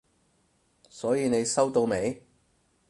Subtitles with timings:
[0.89, 2.25] 所以你收到未？